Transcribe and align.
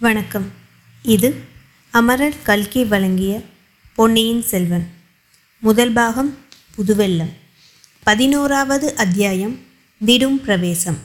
வணக்கம். 0.00 0.50
இது 1.02 1.34
அமரர் 1.90 2.42
கல்கி 2.42 2.84
வழங்கிய 2.84 3.40
பொன்னியின் 3.94 4.42
செல்வன். 4.42 4.90
முதல் 5.60 5.92
பாகம் 5.92 6.38
புதுவெல்லம் 6.76 7.32
பதினோராவது 8.02 8.96
அத்தியாயம் 8.96 9.58
திடும் 10.06 10.36
பிரவேசம். 10.36 10.98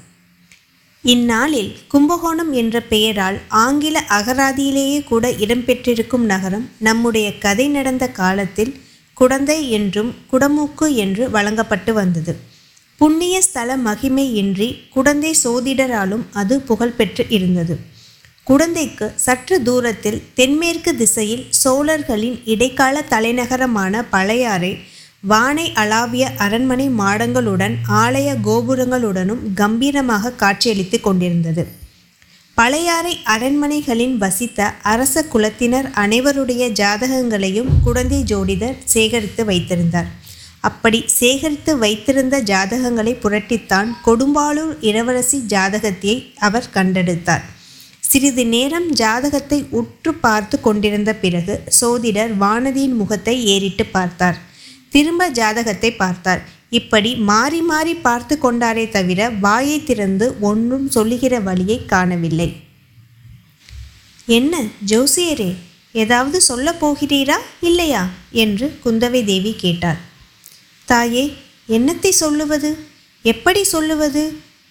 இந்நாளில் 1.02 1.76
கும்பகோணம் 1.88 2.54
என்ற 2.54 2.82
பெயரால் 2.82 3.40
ஆங்கில 3.48 4.04
அகராதியிலேயே 4.10 5.04
கூட 5.04 5.32
இடம்பெற்றிருக்கும் 5.32 6.26
நகரம் 6.26 6.70
நம்முடைய 6.80 7.38
கதை 7.38 7.68
நடந்த 7.68 8.10
காலத்தில் 8.10 8.82
குடந்தை 9.14 9.72
என்றும் 9.72 10.16
குடமூக்கு 10.32 10.96
என்று 10.96 11.30
வழங்கப்பட்டு 11.30 11.94
வந்தது. 11.94 12.40
புண்ணிய 12.98 13.42
ஸ்தல 13.42 13.78
மகிமையின்றி 13.78 14.90
குடந்தை 14.90 15.36
சோதிடராலும் 15.44 16.26
அது 16.34 16.62
புகழ்பெற்று 16.62 17.26
இருந்தது. 17.30 17.92
குடந்தைக்கு 18.48 19.08
சற்று 19.16 19.58
தூரத்தில் 19.64 20.24
தென்மேற்கு 20.34 20.92
திசையில் 20.96 21.46
சோழர்களின் 21.50 22.40
இடைக்கால 22.46 23.04
தலைநகரமான 23.10 24.04
பழையாறை 24.10 24.72
வானை 25.22 25.66
அளாவிய 25.74 26.26
அரண்மனை 26.38 26.88
மாடங்களுடன் 26.90 27.76
ஆலய 28.04 28.30
கோபுரங்களுடனும் 28.48 29.46
கம்பீரமாக 29.54 30.34
காட்சியளித்து 30.42 30.98
கொண்டிருந்தது. 31.02 31.64
பழையாறை 32.58 33.14
அரண்மனைகளின் 33.24 34.18
வசித்த 34.18 34.74
அரச 34.82 35.24
குலத்தினர் 35.34 35.88
அனைவருடைய 35.94 36.64
ஜாதகங்களையும் 36.82 37.72
குழந்தை 37.84 38.22
ஜோடிதர் 38.24 38.78
சேகரித்து 38.86 39.46
வைத்திருந்தார். 39.46 40.12
அப்படி 40.62 41.00
சேகரித்து 41.20 41.72
வைத்திருந்த 41.78 42.36
ஜாதகங்களை 42.52 43.16
புரட்டித்தான் 43.24 43.90
கொடும்பாளூர் 44.06 44.76
இளவரசி 44.90 45.40
ஜாதகத்தை 45.46 46.16
அவர் 46.40 46.72
கண்டெடுத்தார். 46.74 47.46
சிறிது 48.14 48.44
நேரம் 48.46 48.88
ஜாதகத்தை 48.92 49.58
உற்று 49.70 50.12
பார்த்து 50.14 50.56
கொண்டிருந்த 50.62 51.12
பிறகு 51.14 51.54
சோதிடர் 51.80 52.34
வானதியின் 52.40 52.98
முகத்தை 53.02 53.46
ஏறிட்டு 53.46 53.86
பார்த்தார். 53.86 54.38
திரும்ப 54.90 55.28
ஜாதகத்தை 55.30 55.92
பார்த்தார். 55.94 56.42
இப்படி 56.70 57.16
மாறி 57.30 57.62
மாறி 57.62 57.94
பார்த்து 57.96 58.36
கொண்டாரே 58.44 58.90
தவிர 58.90 59.30
வாயை 59.46 59.84
திறந்து 59.84 60.28
ஒன்றும் 60.40 60.90
சொல்லுகிற 60.90 61.40
வழியை 61.40 61.86
காணவில்லை. 61.86 62.50
என்ன 64.26 64.64
ஜோசியரே 64.88 65.52
ஏதாவது 65.92 66.42
சொல்லப் 66.42 66.86
போகிறீரா 66.86 67.38
இல்லையா? 67.62 68.04
என்று 68.32 68.80
குந்தவை 68.86 69.24
தேவி 69.26 69.54
கேட்டார். 69.54 70.00
தாயே 70.88 71.26
என்னத்தை 71.70 72.10
சொல்லுவது? 72.10 72.72
எப்படி 73.22 73.64
சொல்லுவது? 73.64 74.24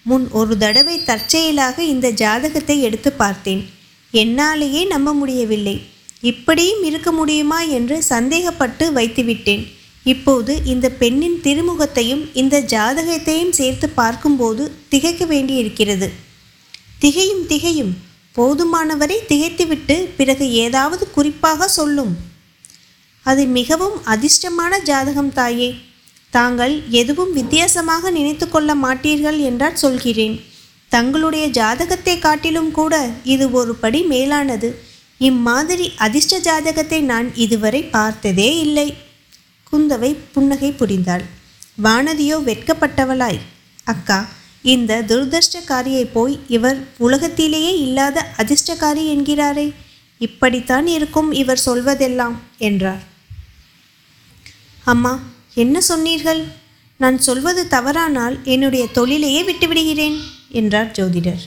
முன் 0.03 0.31
ஒரு 0.31 0.59
தடவை 0.59 1.05
தற்செயலாக 1.05 1.85
இந்த 1.85 2.11
ஜாதகத்தை 2.11 2.83
எடுத்து 2.83 3.13
பார்த்தேன். 3.13 3.71
என்னாலேயே 4.13 4.87
நம்ப 4.87 5.15
முடியவில்லை. 5.15 5.83
இப்படியும் 6.21 6.83
இருக்க 6.83 7.13
முடியுமா 7.13 7.61
என்று 7.61 8.03
சந்தேகப்பட்டு 8.09 8.91
வைத்துவிட்டேன். 8.93 9.73
இப்போது 10.05 10.65
இந்த 10.65 10.89
பெண்ணின் 10.89 11.41
திருமுகத்தையும் 11.43 12.31
இந்த 12.33 12.61
ஜாதகத்தையும் 12.61 13.51
சேர்த்து 13.51 13.89
பார்க்கும்போது 13.89 14.73
திகைக்க 14.89 15.25
வேண்டியிருக்கிறது. 15.25 16.13
திகையும் 16.99 17.47
திகையும் 17.47 17.97
போதுமானவரை 18.37 19.17
திகைத்துவிட்டு 19.27 20.13
பிறகு 20.17 20.53
ஏதாவது 20.53 21.11
குறிப்பாக 21.11 21.69
சொல்லும். 21.69 22.17
அது 23.23 23.47
மிகவும் 23.47 23.97
அதிர்ஷ்டமான 24.07 24.83
ஜாதகம் 24.83 25.33
தாயே. 25.33 25.77
தாங்கள் 26.37 26.75
எதுவும் 27.01 27.33
வித்தியாசமாக 27.39 28.11
நினைத்து 28.11 28.47
கொள்ள 28.49 28.75
மாட்டீர்கள் 28.85 29.39
என்றால் 29.49 29.81
சொல்கிறேன். 29.83 30.37
தங்களுடைய 30.93 31.45
ஜாதகத்தை 31.59 32.15
காட்டிலும் 32.19 32.71
கூட 32.79 32.95
இது 33.35 33.45
ஒரு 33.59 33.73
படி 33.83 34.01
மேலானது. 34.13 34.69
இம்மாதிரி 35.21 35.87
அதிர்ஷ்ட 36.07 36.39
ஜாதகத்தை 36.49 37.01
நான் 37.11 37.29
இதுவரை 37.45 37.81
பார்த்ததே 37.97 38.51
இல்லை. 38.67 38.89
குந்தவை 39.71 40.11
புன்னகை 40.35 40.71
புரிந்தாள். 40.81 41.25
வானதியோ 41.85 42.39
வெட்கப்பட்டவளாய். 42.49 43.41
அக்கா 43.93 44.19
இந்த 44.73 44.99
துரதிருஷ்டக்காரியை 45.11 46.05
போய் 46.17 46.35
இவர் 46.57 46.81
உலகத்திலேயே 47.07 47.73
இல்லாத 47.87 48.27
அதிர்ஷ்டக்காரி 48.43 49.05
என்கிறாரே. 49.15 49.67
இப்படித்தான் 50.21 50.89
இருக்கும் 50.97 51.31
இவர் 51.43 51.65
சொல்வதெல்லாம் 51.69 52.37
என்றார். 52.69 53.03
அம்மா 54.85 55.15
என்ன 55.55 55.81
சொன்னீர்கள்? 55.81 56.43
நான் 57.01 57.19
சொல்வது 57.19 57.63
தவறானால் 57.71 58.37
என்னுடைய 58.45 58.87
தொழிலையே 58.87 59.41
விட்டுவிடுகிறேன் 59.43 60.17
என்றார் 60.61 60.91
ஜோதிடர். 60.99 61.43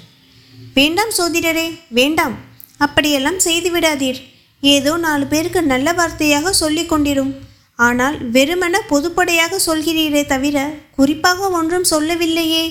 வேண்டாம் 0.73 1.13
சோதிடரே 1.17 1.67
வேண்டாம். 1.89 2.35
அப்படியெல்லாம் 2.77 3.39
செய்துவிடாதீர் 3.45 4.19
ஏதோ 4.61 4.97
நாலு 4.97 5.25
பேருக்கு 5.25 5.61
நல்ல 5.63 5.87
வார்த்தையாக 5.93 6.49
சொல்லிக் 6.49 6.91
கொண்டிரும். 6.91 7.33
ஆனால் 7.75 8.17
வெறுமன 8.31 8.75
பொதுப்படையாக 8.91 9.59
சொல்கிறீரே 9.65 10.25
தவிர 10.25 10.57
குறிப்பாக 10.95 11.49
ஒன்றும் 11.49 11.87
சொல்லவில்லையே. 11.93 12.65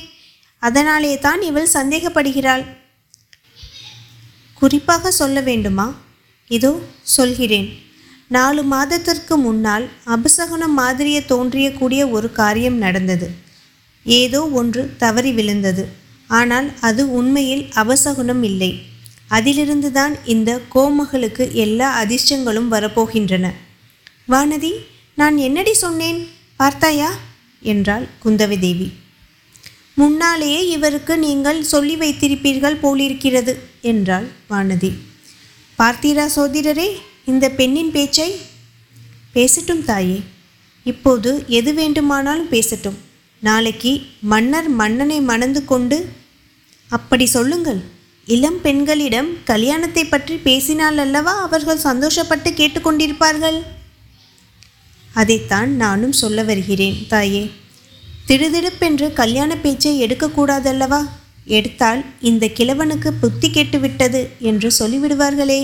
அதனாலே 0.59 1.19
தான் 1.19 1.43
இவள் 1.43 1.75
சந்தேகப்படுகிறாள். 1.75 2.65
குறிப்பாக 4.55 5.11
சொல்ல 5.11 5.41
வேண்டுமா? 5.41 5.87
இதோ 6.51 6.73
சொல்கிறேன். 7.03 7.69
நாலு 8.31 8.63
மாதத்திற்கு 8.63 9.37
முன்னால் 9.37 9.89
அபசகுனம் 10.07 10.75
மாதிரியே 10.75 11.21
தோன்றியக்கூடிய 11.21 12.11
ஒரு 12.11 12.33
காரியம் 12.33 12.77
நடந்தது. 12.77 13.31
ஏதோ 14.05 14.49
ஒன்று 14.49 14.95
தவறி 14.97 15.33
விழுந்தது. 15.33 15.89
ஆனால் 16.27 16.73
அது 16.81 17.13
உண்மையில் 17.13 17.65
அபசகுனம் 17.75 18.43
இல்லை. 18.43 18.81
அதிலிருந்து 19.29 19.93
தான் 19.93 20.15
இந்த 20.25 20.61
கோமகளுக்கு 20.75 21.53
எல்லா 21.53 22.05
அதிர்ஷ்டங்களும் 22.05 22.69
வரப்போகின்றன. 22.69 23.53
வானதி 24.29 24.73
நான் 25.15 25.37
என்னடி 25.37 25.75
சொன்னேன்? 25.75 26.29
பார்த்தாயா? 26.57 27.11
என்றாள் 27.63 28.07
குந்தவி 28.25 28.59
தேவி. 28.59 28.93
முன்னாலேயே 29.95 30.67
இவருக்கு 30.67 31.19
நீங்கள் 31.19 31.63
சொல்லி 31.63 31.97
வைத்திருப்பீர்கள் 31.97 32.81
போலிருக்கிறது 32.81 33.63
என்றாள் 33.81 34.29
வானதி. 34.51 34.93
பார்த்தீரா 35.79 36.29
சோதிடரே? 36.37 36.89
இந்த 37.27 37.47
பெண்ணின் 37.49 37.91
பேச்சை? 37.91 38.29
பேசட்டும் 39.33 39.85
தாயே. 39.85 40.23
இப்போது 40.87 41.31
எது 41.49 41.75
வேண்டுமானாலும் 41.75 42.51
பேசட்டும். 42.51 42.99
நாளைக்கு 43.43 43.93
மன்னர் 44.33 44.69
மன்னனை 44.69 45.21
மணந்து 45.21 45.65
கொண்டு 45.65 45.99
அப்படி 46.91 47.27
சொல்லுங்கள். 47.27 47.81
இளம் 48.27 48.61
பெண்களிடம் 48.61 49.31
கல்யாணத்தை 49.45 50.05
பற்றி 50.05 50.37
பேசினால் 50.37 50.99
அல்லவா 50.99 51.33
அவர்கள் 51.41 51.83
சந்தோஷப்பட்டு 51.83 52.51
கேட்டுக்கொண்டிருப்பார்கள் 52.61 53.59
அதைத்தான் 55.15 55.73
நானும் 55.77 56.15
சொல்ல 56.21 56.43
வருகிறேன் 56.43 56.97
தாயே. 57.09 57.51
திடுதிடுப்பென்று 58.29 59.13
கல்யாண 59.13 59.57
பேச்சை 59.57 59.93
எடுக்கக்கூடாதல்லவா 60.05 61.01
எடுத்தால் 61.45 62.05
இந்த 62.21 62.45
கிழவனுக்கு 62.47 63.13
புத்தி 63.21 63.49
கெட்டுவிட்டது 63.49 64.23
என்று 64.39 64.71
சொல்லிவிடுவார்களே. 64.79 65.61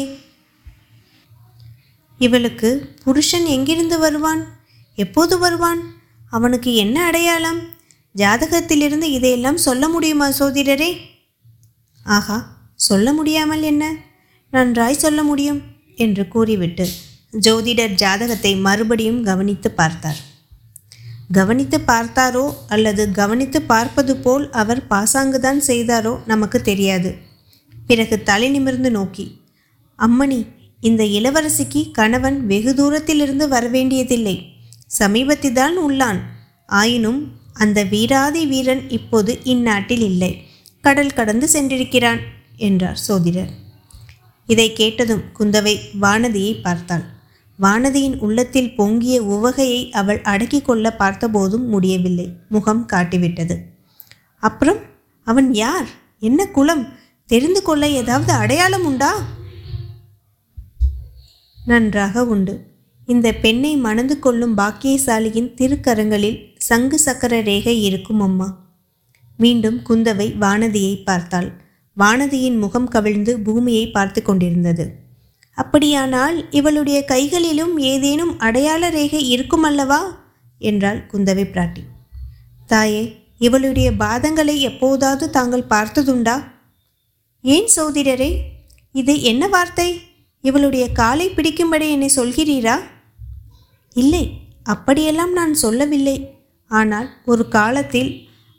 இவளுக்கு 2.21 2.71
புருஷன் 3.05 3.47
எங்கிருந்து 3.47 3.99
வருவான்? 3.99 4.43
எப்போது 4.99 5.39
வருவான்? 5.39 5.81
அவனுக்கு 6.31 6.75
என்ன 6.75 7.05
அடையாளம்? 7.05 7.61
ஜாதகத்திலிருந்து 8.15 9.09
இதையெல்லாம் 9.11 9.57
சொல்ல 9.57 9.89
முடியுமா 9.89 10.27
சோதிடரே? 10.29 10.91
ஆகா 12.05 12.39
சொல்ல 12.75 13.13
முடியாமல் 13.13 13.63
என்ன? 13.63 13.97
நன்றாய் 14.53 15.03
சொல்ல 15.05 15.23
முடியும் 15.23 15.63
என்று 15.97 16.29
கூறிவிட்டு 16.29 16.87
ஜோதிடர் 17.41 17.95
ஜாதகத்தை 17.95 18.53
மறுபடியும் 18.57 19.23
கவனித்து 19.23 19.71
பார்த்தார். 19.71 20.21
கவனித்து 21.33 21.79
பார்த்தாரோ 21.87 22.47
அல்லது 22.69 23.11
கவனித்து 23.11 23.63
பார்ப்பது 23.63 24.17
போல் 24.17 24.51
அவர் 24.51 24.87
பாசாங்குதான் 24.91 25.61
செய்தாரோ 25.67 26.15
நமக்கு 26.27 26.61
தெரியாது. 26.61 27.13
பிறகு 27.87 28.23
தலை 28.23 28.49
நிமிர்ந்து 28.49 28.91
நோக்கி 28.91 29.27
அம்மணி 29.99 30.41
இந்த 30.81 31.05
இளவரசிக்கு 31.05 31.91
கணவன் 31.91 32.47
வெகு 32.47 32.75
தூரத்திலிருந்து 32.75 33.49
வரவேண்டியதில்லை. 33.49 34.43
சமீபத்தில்தான் 34.99 35.75
உள்ளான். 35.89 36.19
ஆயினும் 36.67 37.33
அந்த 37.53 37.83
வீராதி 37.83 38.47
வீரன் 38.47 38.91
இப்போது 38.91 39.39
இந்நாட்டில் 39.45 40.01
இல்லை. 40.01 40.47
கடல் 40.81 41.13
கடந்து 41.13 41.49
சென்றிருக்கிறான் 41.53 42.19
என்றார் 42.57 42.97
சோதிடர். 42.97 43.51
இதை 44.47 44.73
கேட்டதும் 44.73 45.23
குந்தவை 45.39 45.81
வானதியை 46.01 46.63
பார்த்தாள். 46.63 47.05
வானதியின் 47.63 48.19
உள்ளத்தில் 48.19 48.75
பொங்கிய 48.75 49.23
உவகையை 49.23 49.91
அவள் 49.91 50.23
அடக்கி 50.23 50.61
கொள்ள 50.61 50.93
பார்த்தபோதும் 50.93 51.69
முடியவில்லை. 51.69 52.33
முகம் 52.49 52.87
காட்டிவிட்டது. 52.93 53.57
அப்புறம் 54.41 54.79
அவன் 55.25 55.55
யார்? 55.55 55.87
என்ன 56.21 56.47
குலம் 56.47 56.89
தெரிந்து 57.27 57.63
கொள்ள 57.63 57.89
ஏதாவது 57.89 58.33
அடையாளம் 58.33 58.85
உண்டா? 58.85 59.39
நன்றாக 61.65 62.25
உண்டு. 62.25 62.67
இந்த 63.07 63.33
பெண்ணை 63.33 63.77
மணந்து 63.77 64.19
கொள்ளும் 64.19 64.57
பாக்கியசாலியின் 64.57 65.55
திருக்கரங்களில் 65.55 66.55
சங்கு 66.57 66.99
சக்கர 66.99 67.41
ரேகை 67.41 67.83
இருக்கும் 67.83 68.21
அம்மா. 68.21 68.73
மீண்டும் 69.37 69.81
குந்தவை 69.89 70.35
வானதியை 70.41 71.05
பார்த்தாள். 71.05 71.53
வானதியின் 71.99 72.59
முகம் 72.59 72.89
கவிழ்ந்து 72.89 73.41
பூமியை 73.41 73.91
பார்த்து 73.91 74.23
கொண்டிருந்தது. 74.23 74.95
அப்படியானால் 75.55 76.51
இவளுடைய 76.51 77.05
கைகளிலும் 77.05 77.79
ஏதேனும் 77.79 78.39
அடையாள 78.39 78.89
ரேகை 78.89 79.37
இருக்குமல்லவா? 79.37 79.99
என்றாள் 80.59 81.07
குந்தவை 81.13 81.45
பிராட்டி. 81.45 81.83
தாயே 82.67 83.19
இவளுடைய 83.39 83.91
பாதங்களை 83.91 84.59
எப்போதாவது 84.59 85.31
தாங்கள் 85.31 85.65
பார்த்ததுண்டா? 85.71 86.45
ஏன் 87.43 87.69
சோதிடரே 87.77 88.41
இது 88.93 89.23
என்ன 89.23 89.49
வார்த்தை? 89.49 90.01
இவளுடைய 90.45 90.93
காலை 90.93 91.27
பிடிக்கும்படி 91.29 91.87
என்னை 91.91 92.11
சொல்கிறீரா? 92.17 92.77
இல்லை 93.97 94.25
அப்படியெல்லாம் 94.63 95.33
நான் 95.33 95.55
சொல்லவில்லை. 95.55 96.17
ஆனால் 96.71 97.09
ஒரு 97.25 97.49
காலத்தில் 97.49 98.11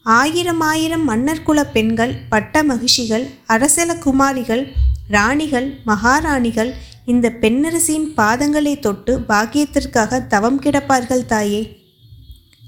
ஆயிரம் 0.06 0.62
ஆயிரம் 0.62 1.04
மன்னர் 1.04 1.44
குல 1.44 1.60
பெண்கள் 1.66 2.13
பட்ட 2.30 2.63
மகிழ்ச்சிகள் 2.63 3.25
அரசல 3.48 3.98
குமாரிகள் 4.00 4.63
ராணிகள் 5.07 5.68
மகாராணிகள் 5.86 6.72
இந்த 7.06 7.28
பெண்ணரசியின் 7.42 8.10
பாதங்களை 8.18 8.74
தொட்டு 8.80 9.13
பாக்கியத்திற்காக 9.27 10.27
தவம் 10.27 10.62
கிடப்பார்கள் 10.62 11.25
தாயே. 11.25 11.62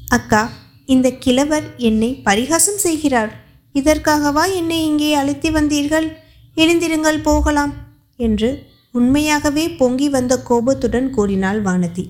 அக்கா 0.08 0.50
இந்த 0.86 1.08
கிழவர் 1.12 1.68
என்னை 1.78 2.10
பரிகாசம் 2.28 2.78
செய்கிறார். 2.78 3.32
இதற்காகவா 3.76 4.44
என்னை 4.56 4.80
இங்கே 4.86 5.14
அழைத்து 5.14 5.50
வந்தீர்கள்? 5.52 6.08
எழுந்திருங்கள் 6.56 7.22
போகலாம் 7.22 7.74
என்று 8.16 8.50
உண்மையாகவே 8.94 9.70
பொங்கி 9.70 10.10
வந்த 10.10 10.42
கோபத்துடன் 10.42 11.10
கூறினாள் 11.10 11.62
வானதி. 11.62 12.10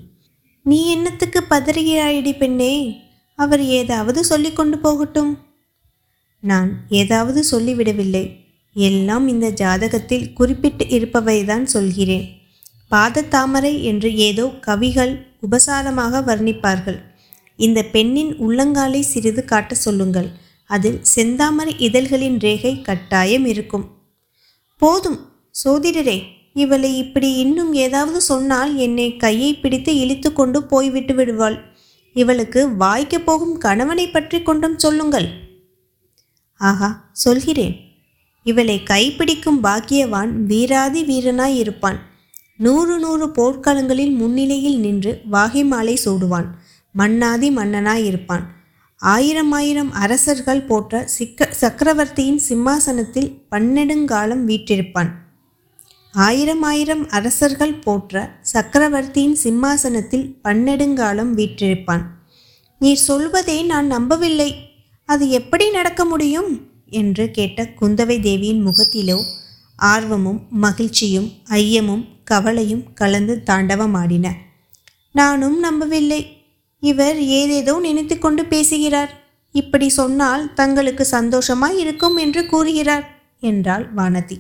நீ 0.64 0.88
என்னத்துக்கு 0.88 1.44
பதறுகிறாயடி 1.50 2.38
பெண்ணே? 2.38 3.02
அவர் 3.36 3.64
ஏதாவது 3.64 4.26
சொல்லி 4.26 4.52
கொண்டு 4.52 4.78
போகட்டும். 4.78 5.38
நான் 6.40 6.86
ஏதாவது 6.90 7.44
சொல்லிவிடவில்லை. 7.52 8.36
எல்லாம் 8.74 9.28
இந்த 9.28 9.52
ஜாதகத்தில் 9.52 10.34
குறிப்பிட்டு 10.34 10.86
இருப்பவைதான் 10.86 11.64
சொல்கிறேன். 11.64 12.42
பாத 12.90 13.22
தாமரை 13.22 13.84
என்று 13.84 14.16
ஏதோ 14.16 14.48
கவிகள் 14.48 15.26
உபசாரமாக 15.42 16.22
வர்ணிப்பார்கள். 16.24 17.00
இந்த 17.56 17.84
பெண்ணின் 17.84 18.34
உள்ளங்காலை 18.34 19.00
சிறிது 19.00 19.46
காட்ட 19.46 19.76
சொல்லுங்கள். 19.76 20.30
அதில் 20.66 21.02
செந்தாமரை 21.16 21.74
இதழ்களின் 21.78 22.40
ரேகை 22.40 22.82
கட்டாயம் 22.82 23.46
இருக்கும். 23.46 23.98
போதும் 24.78 25.20
சோதிடரே. 25.64 26.24
இவளை 26.54 26.98
இப்படி 26.98 27.34
இன்னும் 27.34 27.74
ஏதாவது 27.74 28.22
சொன்னால் 28.22 28.76
என்னை 28.76 29.18
கையை 29.18 29.56
பிடித்து 29.56 29.96
இழுத்து 29.96 30.34
கொண்டு 30.34 30.64
போய்விட்டு 30.64 31.14
விடுவாள். 31.14 31.72
இவளுக்கு 32.14 32.76
வாய்க்க 32.76 33.20
போகும் 33.20 33.58
கணவனை 33.58 34.10
பற்றி 34.10 34.42
கொண்டும் 34.42 34.80
சொல்லுங்கள். 34.80 35.28
ஆகா 36.58 37.10
சொல்கிறேன். 37.12 37.76
இவளை 38.44 38.82
கைப்பிடிக்கும் 38.90 39.60
பாக்கியவான் 39.64 40.32
வீராதி 40.46 41.04
வீரனாய் 41.04 41.56
இருப்பான். 41.56 42.00
நூறு 42.58 43.00
நூறு 43.00 43.26
போர்க்களங்களில் 43.28 44.16
முன்னிலையில் 44.16 44.80
நின்று 44.80 45.22
வாகை 45.26 45.64
மாலை 45.64 46.00
சூடுவான். 46.06 46.46
மன்னாதி 46.92 47.56
மன்னனாய் 47.56 48.04
இருப்பான். 48.04 48.44
ஆயிரம் 48.98 49.52
ஆயிரம் 49.52 49.92
அரசர்கள் 49.92 50.62
போற்ற 50.62 51.08
சிக்க 51.08 51.48
சக்கரவர்த்தியின் 51.52 52.38
சிம்மாசனத்தில் 52.38 53.42
பன்னெடுங்காலம் 53.52 54.48
வீற்றிருப்பான். 54.50 55.12
ஆயிரம் 56.16 56.62
ஆயிரம் 56.62 57.10
அரசர்கள் 57.10 57.74
போற்ற 57.74 58.38
சக்கரவர்த்தியின் 58.42 59.36
சிம்மாசனத்தில் 59.36 60.38
பன்னெடுங்காலம் 60.44 61.38
வீற்றிருப்பான். 61.38 62.02
நீர் 62.80 62.98
சொல்வதை 62.98 63.64
நான் 63.64 63.88
நம்பவில்லை. 63.88 64.70
அது 65.06 65.30
எப்படி 65.30 65.70
நடக்க 65.70 66.06
முடியும்? 66.06 66.68
என்று 66.90 67.32
கேட்ட 67.32 67.70
குந்தவை 67.82 68.20
தேவியின் 68.20 68.68
முகத்திலோ 68.68 69.24
ஆர்வமும் 69.76 70.48
மகிழ்ச்சியும் 70.50 71.32
ஐயமும் 71.50 72.08
கவலையும் 72.24 72.94
கலந்து 72.94 73.44
தாண்டவமாடின. 73.46 74.32
நானும் 75.12 75.60
நம்பவில்லை. 75.60 76.42
இவர் 76.80 77.22
ஏதேதோ 77.22 77.80
நினைத்து 77.80 78.20
கொண்டு 78.20 78.46
பேசுகிறார். 78.46 79.24
இப்படி 79.52 79.90
சொன்னால் 79.90 80.54
தங்களுக்கு 80.54 81.06
சந்தோஷமாய் 81.06 81.80
இருக்கும் 81.80 82.16
என்று 82.16 82.46
கூறுகிறார் 82.46 83.22
என்றாள் 83.40 83.94
வானதி. 83.94 84.40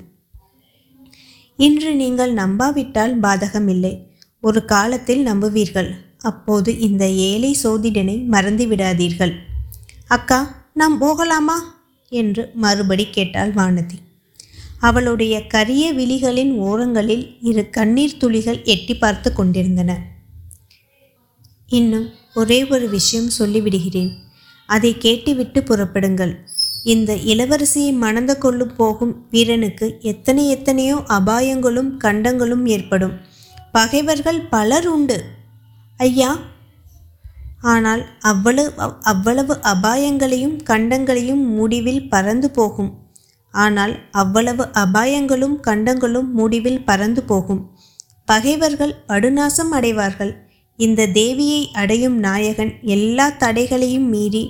இன்று 1.57 1.95
நீங்கள் 1.95 2.33
நம்பாவிட்டால் 2.33 3.19
பாதகமில்லை. 3.19 4.07
ஒரு 4.41 4.65
காலத்தில் 4.65 5.25
நம்புவீர்கள். 5.25 5.91
அப்போது 6.19 6.79
இந்த 6.79 7.09
ஏழை 7.09 7.57
சோதிடனை 7.63 8.25
மறந்து 8.25 8.65
விடாதீர்கள் 8.65 9.33
அக்கா 10.07 10.69
நாம் 10.73 10.97
போகலாமா? 10.97 11.81
என்று 12.09 12.51
மறுபடி 12.53 13.09
கேட்டாள் 13.09 13.53
வானதி. 13.53 13.97
அவளுடைய 14.79 15.47
கரிய 15.47 15.93
விழிகளின் 15.93 16.51
ஓரங்களில் 16.51 17.37
இரு 17.41 17.69
கண்ணீர் 17.69 18.17
துளிகள் 18.17 18.63
எட்டி 18.63 18.95
பார்த்து 18.95 19.33
கொண்டிருந்தன. 19.33 20.01
இன்னும் 21.67 22.09
ஒரே 22.35 22.67
ஒரு 22.67 22.89
விஷயம் 22.89 23.29
சொல்லிவிடுகிறேன். 23.39 24.11
அதை 24.65 24.97
கேட்டுவிட்டு 24.97 25.61
புறப்படுங்கள். 25.61 26.35
இந்த 26.83 27.11
இளவரசியை 27.13 27.91
மணந்து 27.97 28.37
கொள்ளு 28.41 28.65
போகும் 28.77 29.13
வீரனுக்கு 29.29 29.97
எத்தனை 30.01 30.49
எத்தனையோ 30.49 30.95
அபாயங்களும் 31.09 31.91
கண்டங்களும் 31.97 32.65
ஏற்படும். 32.65 33.13
பகைவர்கள் 33.71 34.39
பலர் 34.41 34.87
உண்டு. 34.87 35.17
ஐயா. 35.97 36.31
ஆனால் 37.61 38.03
அவ்வளவு 38.21 38.71
அவ்வளவு 39.01 39.53
அபாயங்களையும் 39.63 40.57
கண்டங்களையும் 40.69 41.43
முடிவில் 41.57 42.09
பறந்து 42.09 42.49
போகும். 42.49 42.91
ஆனால் 43.53 43.93
அவ்வளவு 44.11 44.63
அபாயங்களும் 44.73 45.59
கண்டங்களும் 45.59 46.29
முடிவில் 46.33 46.85
பறந்து 46.85 47.23
போகும். 47.23 47.61
பகைவர்கள் 48.25 48.93
படுநாசம் 49.07 49.71
அடைவார்கள். 49.71 50.33
இந்த 50.79 51.07
தேவியை 51.07 51.61
அடையும் 51.73 52.17
நாயகன் 52.19 52.73
எல்லா 52.81 53.29
தடைகளையும் 53.39 54.07
மீறி 54.09 54.43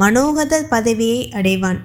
மனோகத 0.00 0.62
பதவியை 0.62 1.28
அடைவான். 1.32 1.78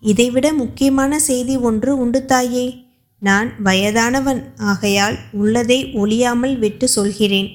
இதைவிட 0.00 0.52
முக்கியமான 0.52 1.18
செய்தி 1.18 1.56
ஒன்று 1.56 1.98
உண்டு 1.98 2.24
தாயே. 2.24 2.86
நான் 3.20 3.62
வயதானவன் 3.62 4.54
ஆகையால் 4.56 5.16
உள்ளதை 5.32 5.84
ஒளியாமல் 5.84 6.58
விட்டு 6.58 6.88
சொல்கிறேன். 6.88 7.48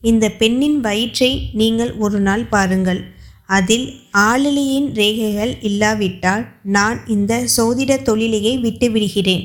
இந்த 0.00 0.30
பெண்ணின் 0.30 0.80
வயிற்றை 0.80 1.50
நீங்கள் 1.52 1.92
ஒரு 1.96 2.20
நாள் 2.20 2.44
பாருங்கள். 2.44 3.00
அதில் 3.46 3.92
ஆளிலியின் 4.12 4.88
ரேகைகள் 4.92 5.52
இல்லாவிட்டால் 5.62 6.46
நான் 6.62 6.98
இந்த 7.06 7.44
சோதிட 7.56 8.02
தொழிலையை 8.02 8.58
விட்டுவிடுகிறேன் 8.58 9.44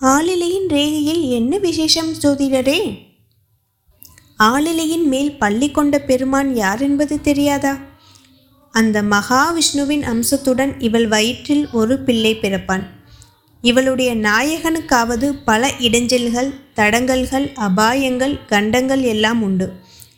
ஆளிலையின் 0.00 0.68
ரேகையில் 0.68 1.28
என்ன 1.28 1.58
விசேஷம் 1.58 2.10
சோதிடரே? 2.22 2.80
ஆளிலையின் 4.38 5.04
மேல் 5.04 5.38
பள்ளி 5.38 5.70
கொண்ட 5.70 5.98
பெருமான் 5.98 6.54
யார் 6.54 6.82
என்பது 6.82 7.20
தெரியாதா? 7.20 7.72
அந்த 8.70 9.02
மகாவிஷ்ணுவின் 9.02 10.02
அம்சத்துடன் 10.02 10.80
இவள் 10.80 11.08
வயிற்றில் 11.08 11.68
ஒரு 11.72 11.98
பிள்ளை 11.98 12.38
பிறப்பான். 12.42 12.82
இவளுடைய 13.62 14.16
நாயகனுக்காவது 14.16 15.34
பல 15.44 15.70
இடைஞ்சல்கள் 15.78 16.54
தடங்கல்கள் 16.76 17.46
அபாயங்கள் 17.56 18.46
கண்டங்கள் 18.46 19.00
எல்லாம் 19.00 19.42
உண்டு. 19.42 19.72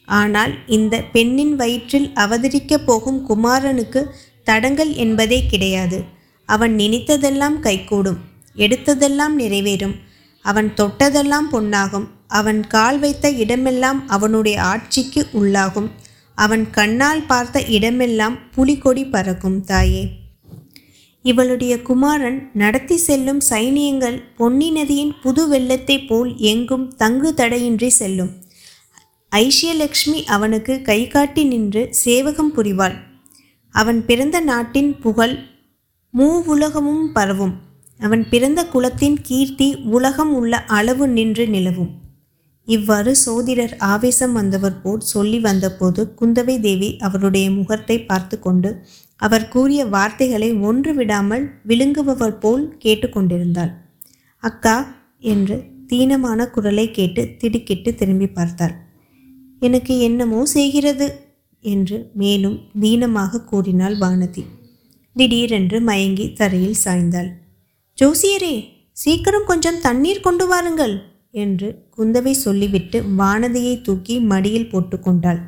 ஆனால் 0.04 0.52
இந்த 0.66 1.00
பெண்ணின் 1.12 1.57
வயிற்றில் 1.57 2.11
அவதரிக்கப் 2.14 2.87
போகும் 2.87 3.28
குமாரனுக்கு 3.28 4.04
தடங்கல் 4.45 4.95
என்பதே 4.95 5.47
கிடையாது. 5.47 6.04
அவன் 6.45 6.76
நினைத்ததெல்லாம் 6.76 7.61
கைகூடும் 7.61 8.19
எடுத்ததெல்லாம் 8.57 9.35
நிறைவேறும். 9.38 9.97
அவன் 10.42 10.73
தொட்டதெல்லாம் 10.76 11.49
பொன்னாகும் 11.50 12.09
அவன் 12.28 12.66
கால் 12.66 12.99
வைத்த 12.99 13.30
இடமெல்லாம் 13.30 14.09
அவனுடைய 14.09 14.62
ஆட்சிக்கு 14.62 15.26
உள்ளாகும். 15.33 15.90
அவன் 16.34 16.70
கண்ணால் 16.70 17.22
பார்த்த 17.22 17.64
இடமெல்லாம் 17.64 18.38
புலிகொடி 18.50 19.04
பறக்கும் 19.04 19.64
தாயே. 19.64 20.18
இவளுடைய 21.22 21.82
குமாரன் 21.82 22.50
நடத்தி 22.54 22.96
செல்லும் 22.96 23.40
சைனியங்கள் 23.50 24.22
பொன்னி 24.37 24.70
நதியின் 24.70 25.14
புது 25.22 25.49
வெள்ளத்தைப் 25.49 26.06
போல் 26.06 26.37
எங்கும் 26.37 26.96
தங்கு 26.96 27.34
தடையின்றி 27.34 27.88
செல்லும். 27.88 28.30
ஐஷ்யலக்ஷ்மி 29.37 30.25
அவனுக்கு 30.26 30.82
கை 30.82 31.06
காட்டி 31.06 31.44
நின்று 31.44 31.94
சேவகம் 31.94 32.56
புரிவாள். 32.56 32.94
அவன் 33.70 34.06
பிறந்த 34.06 34.40
நாட்டின் 34.40 34.99
புகழ் 34.99 35.38
மூவுலகமும் 36.18 37.12
பரவும். 37.12 37.58
அவன் 37.99 38.28
பிறந்த 38.28 38.66
குலத்தின் 38.66 39.20
கீர்த்தி 39.20 39.76
உலகம் 39.76 40.34
உள்ள 40.34 40.64
அளவு 40.64 41.08
நின்று 41.08 41.49
நிலவும். 41.49 42.00
இவ்வாறு 42.69 43.12
சோதிடர் 43.17 43.75
ஆவேசம் 43.79 44.33
வந்தவர் 44.33 44.81
போல் 44.83 45.02
சொல்லி 45.12 45.38
வந்தபோது 45.38 46.02
குந்தவை 46.19 46.57
தேவி 46.61 46.90
அவருடைய 46.99 47.47
முகத்தை 47.50 47.97
பார்த்து 48.00 48.37
கொண்டு 48.38 48.71
அவர் 49.17 49.49
கூறிய 49.49 49.81
வார்த்தைகளை 49.87 50.50
ஒன்று 50.61 50.93
விடாமல் 50.95 51.45
விழுங்குபவர் 51.67 52.38
போல் 52.38 52.64
கேட்டுக்கொண்டிருந்தாள் 52.79 53.73
அக்கா 54.43 54.76
என்று 55.33 55.57
தீனமான 55.90 56.40
குரலை 56.50 56.87
கேட்டு 56.90 57.23
திடுக்கிட்டு 57.37 57.90
திரும்பி 57.95 58.29
பார்த்தாள். 58.29 58.75
எனக்கு 59.59 59.95
என்னமோ 59.99 60.40
செய்கிறது 60.47 61.09
என்று 61.64 61.97
மேலும் 62.14 62.59
தீனமாக 62.81 63.43
கூறினாள் 63.45 63.97
வானதி. 63.99 64.45
திடீரென்று 65.17 65.79
மயங்கி 65.81 66.26
தரையில் 66.33 66.83
சாய்ந்தாள். 66.85 67.31
ஜோசியரே 67.99 68.55
சீக்கிரம் 68.97 69.47
கொஞ்சம் 69.47 69.81
தண்ணீர் 69.81 70.21
கொண்டு 70.21 70.47
வாருங்கள். 70.47 70.95
என்று 71.34 71.68
குந்தவை 71.96 72.30
சொல்லிவிட்டு 72.30 73.02
வானதியை 73.18 73.75
தூக்கி 73.82 74.18
மடியில் 74.20 74.70
போட்டுக்கொண்டாள் 74.72 75.40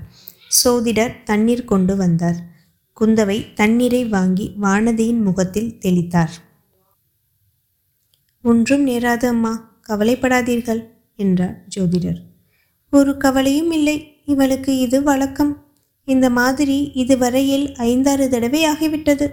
சோதிடர் 0.64 1.14
தண்ணீர் 1.24 1.64
கொண்டு 1.64 1.96
வந்தார். 1.96 2.38
குந்தவை 3.00 3.54
தண்ணீரை 3.54 4.04
வாங்கி 4.04 4.46
வானதியின் 4.62 5.22
முகத்தில் 5.22 5.78
தெளித்தார். 5.80 6.34
ஒன்றும் 8.42 8.86
நேராது 8.86 9.26
அம்மா 9.26 9.80
கவலைப்படாதீர்கள் 9.88 10.82
என்றார் 11.16 11.56
ஜோதிடர். 11.76 12.20
ஒரு 12.90 13.16
கவலையும் 13.16 13.70
இல்லை 13.70 13.96
இவளுக்கு 14.26 14.78
இது 14.78 15.02
வழக்கம். 15.02 15.52
இந்த 16.04 16.30
மாதிரி 16.30 16.90
இதுவரையில் 16.94 17.74
ஐந்தாறு 17.74 18.28
தடவை 18.28 18.62
ஆகிவிட்டது. 18.66 19.28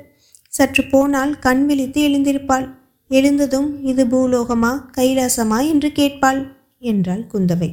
சற்று 0.48 0.84
போனால் 0.84 1.40
கண் 1.40 1.66
விழித்து 1.66 2.02
எழுந்திருப்பாள். 2.10 2.68
எழுந்ததும் 3.10 3.84
இது 3.84 4.06
பூலோகமா 4.06 4.72
கைலாசமா 4.98 5.60
என்று 5.68 5.90
கேட்பாள் 5.90 6.42
என்றாள் 6.80 7.24
குந்தவை. 7.34 7.70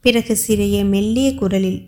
பிறகு 0.00 0.36
சிறிய 0.36 0.84
மெல்லிய 0.84 1.34
குரலில் 1.34 1.80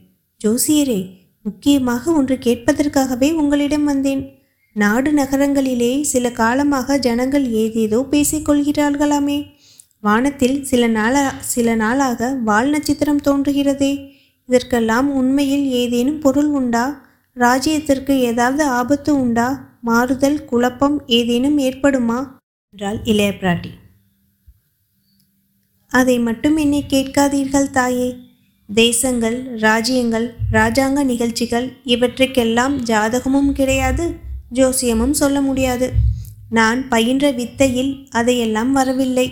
ஜோசியரே 0.45 1.00
முக்கியமாக 1.42 2.12
ஒன்று 2.12 2.37
கேட்பதற்காகவே 2.37 3.33
உங்களிடம் 3.33 3.85
வந்தேன். 3.85 4.23
நாடு 4.73 5.12
நகரங்களிலே 5.12 6.02
சில 6.02 6.31
காலமாக 6.31 6.99
ஜனங்கள் 6.99 7.47
ஏதேதோ 7.50 8.07
பேசிக்கொள்கிறார்களாமே 8.11 9.38
வானத்தில் 10.00 10.64
சில 10.64 10.87
நாளா 10.88 11.25
சில 11.38 11.75
நாளாக 11.75 12.31
வால் 12.45 12.71
நட்சத்திரம் 12.71 13.21
தோன்றுகிறதே. 13.25 13.92
இதற்கெல்லாம் 14.49 15.14
உண்மையில் 15.14 15.66
ஏதேனும் 15.71 16.19
பொருள் 16.19 16.50
உண்டா? 16.50 16.85
ராஜ்யத்திற்கு 17.37 18.14
ஏதாவது 18.21 18.64
ஆபத்து 18.64 19.21
உண்டா? 19.21 19.49
மாறுதல் 19.81 20.45
குழப்பம் 20.45 20.97
ஏதேனும் 21.07 21.59
ஏற்படுமா? 21.59 22.19
என்றாள் 22.75 22.99
இளைய 23.05 23.31
பிராட்டி. 23.31 23.71
அதை 25.88 26.19
மட்டும் 26.19 26.57
என்னை 26.57 26.85
கேட்காதீர்கள் 26.88 27.67
தாயே. 27.71 28.17
தேசங்கள் 28.69 29.59
ராஜ்யங்கள் 29.59 30.35
ராஜாங்க 30.52 31.05
நிகழ்ச்சிகள் 31.05 31.73
இவற்றுக்கெல்லாம் 31.85 32.79
ஜாதகமும் 32.83 33.50
கிடையாது 33.52 34.14
ஜோசியமும் 34.55 35.11
சொல்ல 35.11 35.41
முடியாது. 35.41 35.91
நான் 36.50 36.88
பயின்ற 36.88 37.31
வித்தையில் 37.31 38.09
அதையெல்லாம் 38.11 38.73
வரவில்லை. 38.73 39.26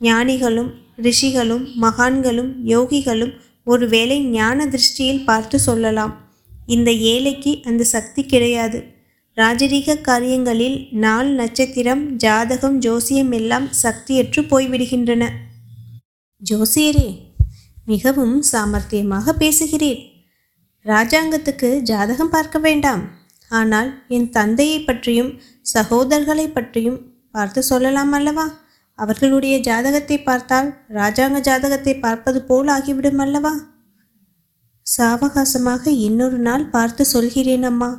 ஞானிகளும் 0.00 0.70
ரிஷிகளும் 0.96 1.66
மகான்களும் 1.82 2.52
யோகிகளும் 2.66 3.34
ஒருவேளை 3.64 4.20
ஞான 4.20 4.66
திருஷ்டியில் 4.66 5.24
பார்த்து 5.24 5.58
சொல்லலாம். 5.58 6.30
இந்த 6.66 6.92
ஏழைக்கு 6.92 7.60
அந்த 7.64 7.84
சக்தி 7.84 8.24
கிடையாது. 8.24 8.98
ராஜரீக 9.36 9.94
காரியங்களில் 10.00 10.78
நாள் 10.90 11.28
நட்சத்திரம் 11.30 12.02
ஜாதகம் 12.16 12.78
ஜோசியம் 12.78 13.30
எல்லாம் 13.30 13.68
சக்தியற்று 13.82 14.40
போய்விடுகின்றன. 14.42 15.24
ஜோசியரே 16.42 17.08
மிகவும் 17.86 18.34
சாமர்த்தியமாக 18.52 19.34
பேசுகிறீர். 19.38 20.00
ராஜாங்கத்துக்கு 20.84 21.70
ஜாதகம் 21.82 22.28
பார்க்க 22.28 22.58
வேண்டாம். 22.58 23.02
ஆனால் 23.50 23.90
என் 24.08 24.28
தந்தையை 24.30 24.78
பற்றியும் 24.80 25.30
சகோதரர்களை 25.74 26.46
பற்றியும் 26.52 26.98
பார்த்து 27.30 27.62
சொல்லலாம் 27.62 28.12
அல்லவா? 28.12 28.46
அவர்களுடைய 28.98 29.56
ஜாதகத்தை 29.60 30.18
பார்த்தால் 30.22 30.68
ராஜாங்க 30.90 31.38
ஜாதகத்தை 31.40 31.94
பார்ப்பது 31.98 32.40
போல் 32.42 32.68
ஆகிவிடும் 32.68 33.18
அல்லவா? 33.18 33.54
சாவகாசமாக 34.86 35.84
இன்னொரு 36.06 36.38
நாள் 36.38 36.70
பார்த்து 36.70 37.02
சொல்கிறேன் 37.06 37.66
அம்மா. 37.72 37.90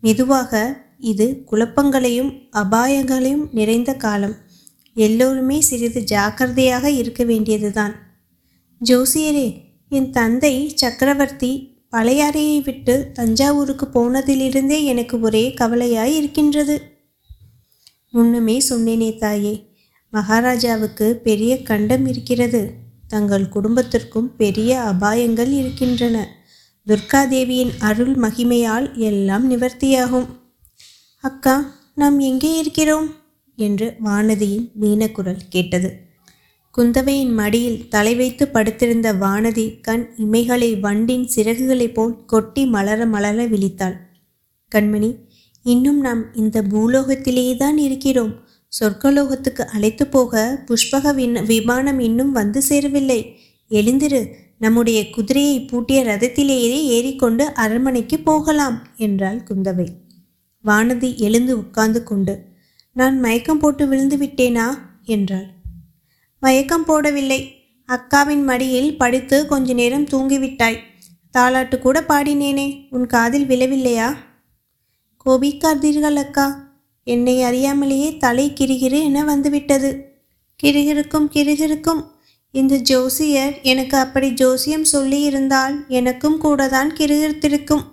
மெதுவாக 0.00 0.80
இது 0.98 1.44
குழப்பங்களையும் 1.44 2.32
அபாயங்களையும் 2.52 3.48
நிறைந்த 3.52 3.94
காலம். 3.94 4.34
எல்லோருமே 4.94 5.60
சிறிது 5.60 6.04
ஜாக்கிரதையாக 6.04 6.90
இருக்க 6.90 7.24
வேண்டியதுதான். 7.24 7.94
ஜோசியரே 8.88 9.60
என் 9.88 10.10
தந்தை 10.10 10.72
சக்கரவர்த்தி 10.74 11.76
பழையாறையை 11.92 12.62
விட்டு 12.62 13.10
தஞ்சாவூருக்கு 13.12 13.86
போனதிலிருந்தே 13.86 14.84
எனக்கு 14.84 15.20
ஒரே 15.20 15.54
கவலையாய் 15.54 16.16
இருக்கின்றது. 16.16 16.82
முன்னுமே 18.14 18.60
சொன்னேனே 18.68 19.18
தாயே 19.18 19.66
மகாராஜாவுக்கு 20.10 21.16
பெரிய 21.16 21.62
கண்டம் 21.62 22.06
இருக்கிறது. 22.06 22.72
தங்கள் 23.08 23.48
குடும்பத்திற்கும் 23.48 24.36
பெரிய 24.36 24.80
அபாயங்கள் 24.80 25.50
இருக்கின்றன. 25.50 26.37
துர்காதேவியின் 26.88 27.70
அருள் 27.78 28.14
மகிமையால் 28.14 28.96
எல்லாம் 28.96 29.50
நிவர்த்தியாகும். 29.50 30.26
அக்கா 31.20 31.74
நாம் 31.94 32.18
எங்கே 32.18 32.58
இருக்கிறோம்? 32.58 33.14
என்று 33.56 33.94
வானதியின் 34.04 34.70
மீனக்குரல் 34.80 35.48
கேட்டது. 35.48 35.92
குந்தவையின் 36.78 37.32
மடியில் 37.32 37.88
தலை 37.88 38.14
வைத்து 38.14 38.48
படுத்திருந்த 38.48 39.12
வானதி 39.12 39.80
கண் 39.80 40.14
இமைகளை 40.18 40.80
வண்டின் 40.80 41.28
சிறகுகளைப் 41.36 41.94
போல் 41.94 42.24
கொட்டி 42.24 42.66
மலர 42.66 43.06
மலர 43.06 43.46
விழித்தாள். 43.46 43.96
கண்மணி 44.74 45.14
இன்னும் 45.62 46.00
நாம் 46.00 46.34
இந்த 46.34 46.62
பூலோகத்திலேயே 46.62 47.56
தான் 47.56 47.78
இருக்கிறோம். 47.78 48.34
சொர்க்கலோகத்துக்கு 48.80 49.62
அழைத்து 49.62 50.06
போக 50.06 50.64
புஷ்பக 50.66 51.14
விண் 51.14 51.44
விமானம் 51.44 51.98
இன்னும் 51.98 52.32
வந்து 52.32 52.62
சேரவில்லை. 52.62 53.38
எழுந்திரு 53.68 54.46
நம்முடைய 54.58 55.10
குதிரையை 55.10 55.60
பூட்டிய 55.60 56.04
ரதத்திலேயே 56.04 56.84
ஏறிக்கொண்டு 56.84 57.54
அரண்மனைக்கு 57.54 58.18
போகலாம் 58.18 58.86
என்றாள் 58.96 59.42
குந்தவை. 59.42 59.88
வானதி 60.64 61.16
எழுந்து 61.16 61.58
உட்கார்ந்து 61.58 62.02
கொண்டு 62.02 62.44
நான் 62.92 63.20
மயக்கம் 63.20 63.58
போட்டு 63.58 63.88
விழுந்து 63.88 64.16
விட்டேனா? 64.16 64.78
என்றாள். 65.02 65.46
மயக்கம் 66.40 66.86
போடவில்லை. 66.86 67.48
அக்காவின் 67.88 68.44
மடியில் 68.44 68.98
படுத்து 68.98 69.46
கொஞ்ச 69.46 69.72
நேரம் 69.72 70.04
தூங்கிவிட்டாய். 70.04 70.76
தாளாட்டு 71.38 71.78
கூட 71.78 72.00
பாடினேனே. 72.00 72.86
உன் 72.90 73.06
காதில் 73.06 73.46
விழவில்லையா? 73.46 74.16
கோபிக்காதீர்கள் 75.26 76.14
அக்கா. 76.14 76.72
என்னை 77.04 77.36
அறியாமலேயே 77.36 78.16
தலை 78.16 78.52
கிரிகிரு 78.60 79.02
என 79.02 79.24
வந்துவிட்டது. 79.24 80.20
கிருகிருக்கும் 80.62 81.28
கிருகிருக்கும். 81.32 82.04
இந்த 82.50 82.76
ஜோசியர் 82.76 83.60
எனக்கு 83.62 83.96
அப்படி 83.96 84.30
ஜோசியம் 84.30 84.84
சொல்லியிருந்தால் 84.92 85.86
எனக்கும் 85.88 86.38
கூட 86.38 86.68
தான் 86.68 86.92
கிருகிருத்திருக்கும். 86.92 87.84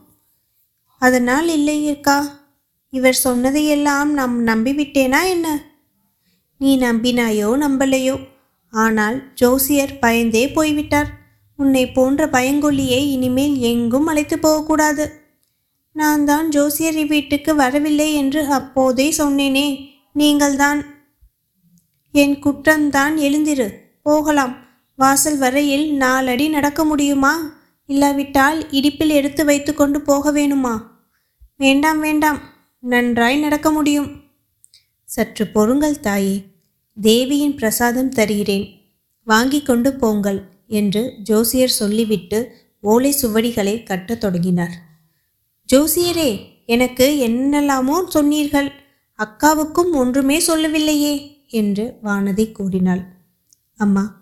அதனால் 0.97 1.47
இல்லை 1.47 1.83
இருக்கா 1.83 2.47
இவர் 2.89 3.13
சொன்னதையெல்லாம் 3.13 4.13
நாம் 4.13 4.47
நம்பிவிட்டேனா 4.47 5.25
என்ன? 5.25 5.63
நீ 6.57 6.77
நம்பினாயோ 6.77 7.50
நம்பலையோ. 7.57 8.27
ஆனால் 8.69 9.33
ஜோசியர் 9.33 10.00
பயந்தே 10.00 10.51
போய்விட்டார். 10.51 11.07
உன்னை 11.55 11.91
போன்ற 11.91 12.25
பயங்கொல்லியை 12.25 13.01
இனிமேல் 13.12 13.59
எங்கும் 13.59 14.05
அழைத்து 14.05 14.39
போகக்கூடாது. 14.39 15.24
நான் 15.91 16.25
தான் 16.25 16.50
ஜோசியர் 16.50 17.05
வீட்டுக்கு 17.05 17.55
வரவில்லை 17.55 18.13
என்று 18.13 18.45
அப்போதே 18.45 19.13
சொன்னேனே. 19.17 19.91
நீங்கள்தான். 20.13 20.85
என் 22.12 22.38
குற்றம்தான் 22.43 23.15
எழுந்திரு. 23.17 23.85
போகலாம். 24.05 24.55
வாசல் 24.95 25.38
வரையில் 25.38 25.97
நாலடி 25.97 26.50
நடக்க 26.50 26.85
முடியுமா? 26.85 27.53
இல்லாவிட்டால் 27.85 28.67
இடிப்பில் 28.71 29.07
எடுத்து 29.07 29.45
வைத்து 29.45 29.74
கொண்டு 29.74 30.01
போக 30.01 30.31
வேணுமா? 30.31 30.81
வேண்டாம் 31.57 32.00
வேண்டாம். 32.00 32.39
நன்றாய் 32.79 33.39
நடக்க 33.39 33.71
முடியும். 33.71 34.21
சற்று 35.03 35.47
பொறுங்கள் 35.47 36.00
தாயே. 36.00 36.43
தேவியின் 37.01 37.55
பிரசாதம் 37.55 38.09
தருகிறேன். 38.09 38.81
வாங்கி 39.24 39.62
கொண்டு 39.62 39.93
போங்கள் 39.93 40.41
என்று 40.67 41.13
ஜோசியர் 41.17 41.69
சொல்லிவிட்டு 41.69 42.51
ஓலை 42.81 43.15
சுவடிகளை 43.21 43.83
கட்டத் 43.83 44.19
தொடங்கினார். 44.19 44.75
ஜோசியரே 45.74 46.31
எனக்கு 46.65 47.27
என்னெல்லாமோ 47.27 48.07
சொன்னீர்கள். 48.07 48.71
அக்காவுக்கும் 49.19 49.91
ஒன்றுமே 49.93 50.39
சொல்லவில்லையே 50.39 51.45
என்று 51.47 51.93
வானதி 52.03 52.51
கூறினாள். 52.51 53.14
அம்மா 53.77 54.22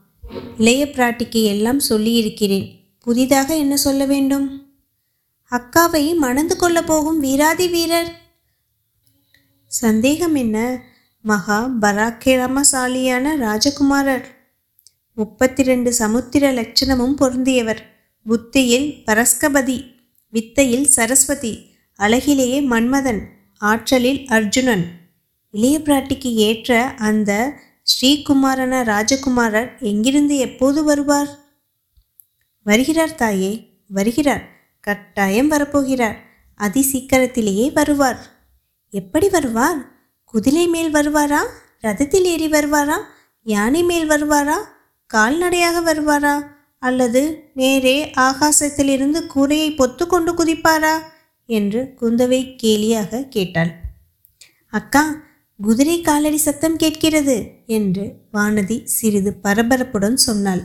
இளைய 0.57 0.85
பிராட்டிக்கு 0.85 1.43
எல்லாம் 1.43 1.79
சொல்லியிருக்கிறேன். 1.79 2.93
புதிதாக 2.99 3.55
என்ன 3.55 3.77
சொல்ல 3.77 4.05
வேண்டும்? 4.05 4.73
அக்காவை 5.51 6.15
மணந்து 6.15 6.55
கொள்ளப் 6.55 6.87
போகும் 6.87 7.19
வீராதி 7.19 7.67
வீரர். 7.67 8.21
சந்தேகம் 9.65 10.35
என்ன? 10.35 10.83
மகா 11.21 11.69
பராக்கிரமசாலியான 11.81 13.29
ராஜகுமாரர். 13.37 14.23
முப்பத்தி 15.15 15.63
ரெண்டு 15.63 15.93
சமுத்திர 15.93 16.51
லட்சணமும் 16.51 17.15
பொருந்தியவர். 17.19 17.77
புத்தியில் 18.23 18.93
பரஸ்கபதி 19.05 19.95
வித்தையில் 20.29 20.85
சரஸ்வதி 20.85 21.75
அழகிலேயே 21.99 22.61
மன்மதன் 22.61 23.19
ஆற்றலில் 23.57 24.25
அர்ஜுனன். 24.27 24.85
இளைய 25.51 25.79
பிராட்டிக்கு 25.79 26.33
ஏற்ற 26.33 26.83
அந்த 26.83 27.53
ஸ்ரீகுமாரன 27.83 28.83
ராஜகுமாரர் 28.83 29.79
எங்கிருந்து 29.79 30.37
எப்போது 30.37 30.83
வருவார்? 30.83 31.39
வருகிறார் 32.63 33.15
தாயே 33.15 33.69
வருகிறார். 33.87 34.49
கட்டாயம் 34.79 35.51
வரப்போகிறார். 35.51 36.15
அதி 36.55 36.81
சீக்கிரத்திலேயே 36.81 37.71
வருவார். 37.71 38.25
எப்படி 38.89 39.29
வருவார்? 39.29 39.77
குதிரை 40.25 40.67
மேல் 40.67 40.93
வருவாரா? 40.93 41.39
ரதத்தில் 41.81 42.23
ஏறி 42.23 42.49
வருவாரா? 42.49 43.03
யானை 43.43 43.83
மேல் 43.83 44.09
வருவாரா? 44.09 44.55
கால்நடையாக 45.05 45.93
வருவாரா? 45.93 46.47
அல்லது 46.79 47.51
நேரே 47.53 48.05
ஆகாசத்திலிருந்து 48.05 49.27
கூரையை 49.27 49.71
பொத்து 49.71 50.07
கொண்டு 50.07 50.33
குதிப்பாரா? 50.33 50.99
என்று 51.45 51.93
குந்தவை 52.01 52.55
கேலியாக 52.63 53.27
கேட்டாள். 53.27 53.71
அக்கா 54.69 55.15
குதிரை 55.63 56.01
காலடி 56.01 56.37
சத்தம் 56.37 56.75
கேட்கிறது 56.75 57.51
என்று 57.65 58.15
வானதி 58.33 58.83
சிறிது 58.83 59.35
பரபரப்புடன் 59.43 60.13
சொன்னாள். 60.13 60.63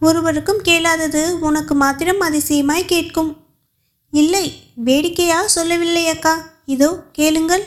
ஒருவருக்கும் 0.00 0.60
கேளாதது 0.62 1.40
உனக்கு 1.40 1.74
மாத்திரம் 1.74 2.20
அதிசயமாய் 2.20 2.84
கேட்கும். 2.84 3.36
இல்லை 4.10 4.52
வேடிக்கையா 4.74 5.46
சொல்லவில்லை 5.46 6.08
அக்கா. 6.08 6.62
இதோ 6.66 7.02
கேளுங்கள். 7.12 7.62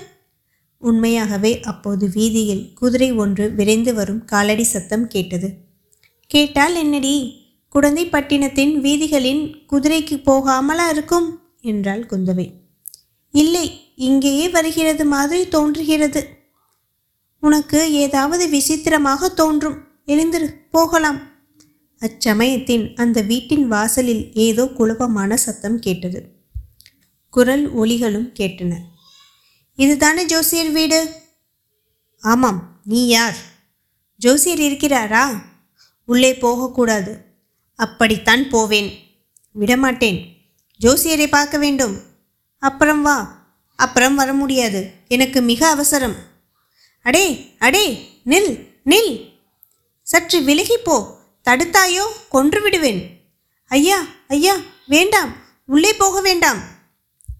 உண்மையாகவே 0.77 1.60
அப்போது 1.60 2.10
வீதியில் 2.10 2.74
குதிரை 2.74 3.12
ஒன்று 3.12 3.51
விரைந்து 3.51 3.94
வரும் 3.94 4.25
காலடி 4.25 4.63
சத்தம் 4.63 5.08
கேட்டது. 5.08 5.56
கேட்டால் 6.25 6.75
என்னடி 6.75 7.46
குழந்தை 7.70 8.06
பட்டினத்தின் 8.06 8.82
வீதிகளின் 8.82 9.65
குதிரைக்கு 9.72 10.18
போகாமலா 10.24 10.89
இருக்கும்? 10.89 11.39
என்றாள் 11.62 12.06
குந்தவை. 12.06 12.58
இல்லை 13.31 13.93
இங்கேயே 13.95 14.50
வருகிறது 14.50 15.05
மாதிரி 15.05 15.48
தோன்றுகிறது. 15.48 16.38
உனக்கு 17.39 17.93
ஏதாவது 17.93 18.50
விசித்திரமாக 18.50 19.29
தோன்றும். 19.29 19.88
எழுந்திரு 20.05 20.55
போகலாம். 20.71 21.19
அச்சமயத்தின் 22.00 22.95
அந்த 22.95 23.21
வீட்டின் 23.21 23.67
வாசலில் 23.67 24.33
ஏதோ 24.33 24.67
குழப்பமான 24.67 25.38
சத்தம் 25.38 25.79
கேட்டது. 25.79 26.31
குரல் 27.29 27.75
ஒலிகளும் 27.75 28.33
கேட்டன. 28.39 28.75
இதுதானே 29.75 30.25
ஜோசியர் 30.25 30.69
வீடு? 30.69 31.13
ஆமாம் 32.21 32.79
நீ 32.83 33.07
யார்? 33.07 33.36
ஜோசியர் 34.17 34.59
இருக்கிறாரா? 34.59 35.41
உள்ளே 36.05 36.38
போகக்கூடாது. 36.38 37.17
அப்படித்தான் 37.75 38.50
போவேன். 38.50 39.00
விடமாட்டேன். 39.51 40.38
ஜோசியரை 40.79 41.27
பார்க்க 41.27 41.57
வேண்டும். 41.57 42.08
அப்புறம் 42.59 43.01
வா. 43.01 43.47
அப்புறம் 43.75 44.15
வர 44.15 44.33
முடியாது. 44.33 44.91
எனக்கு 45.07 45.41
மிக 45.41 45.69
அவசரம். 45.69 46.15
அடே 47.03 47.55
அடே 47.59 48.09
நில் 48.25 48.67
நில். 48.85 49.29
சற்று 50.01 50.41
விலகி 50.41 50.77
போ. 50.77 51.17
தடுத்தாயோ? 51.49 52.05
கொன்று 52.29 52.61
விடுவேன். 52.61 53.29
ஐயா 53.67 54.05
ஐயா 54.27 54.55
வேண்டாம். 54.87 55.35
உள்ளே 55.65 55.93
போக 55.93 56.21
வேண்டாம். 56.21 56.57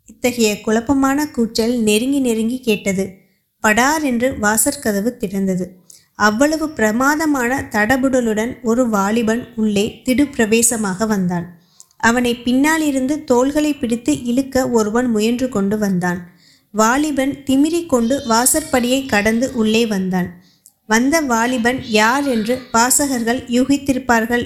இத்தகைய 0.06 0.62
குழப்பமான 0.62 1.28
கூச்சல் 1.28 1.78
நெருங்கி 1.78 2.20
நெருங்கி 2.20 2.60
கேட்டது. 2.60 3.18
படார் 3.60 4.04
என்று 4.04 4.38
வாசற்கதவு 4.42 5.18
திறந்தது. 5.18 5.68
அவ்வளவு 6.16 6.70
பிரமாதமான 6.70 7.68
தடபுடலுடன் 7.72 8.62
ஒரு 8.62 8.90
வாலிபன் 8.90 9.54
உள்ளே 9.56 10.02
திடுப்பிரவேசமாக 10.06 11.08
வந்தான். 11.08 11.59
அவனை 12.00 12.36
பின்னாலிருந்து 12.36 13.24
தோள்களை 13.24 13.74
பிடித்து 13.74 14.24
இழுக்க 14.24 14.70
ஒருவன் 14.70 15.10
முயன்று 15.10 15.50
கொண்டு 15.50 15.78
வந்தான். 15.78 16.32
வாலிபன் 16.72 17.44
திமிரிக் 17.46 17.86
கொண்டு 17.86 18.24
வாசற்படியை 18.30 19.06
கடந்து 19.06 19.54
உள்ளே 19.54 19.86
வந்தான். 19.86 20.44
வந்த 20.88 21.22
வாலிபன் 21.22 21.80
யார் 21.88 22.28
என்று 22.28 22.60
வாசகர்கள் 22.72 23.42
யூகித்திருப்பார்கள் 23.42 24.46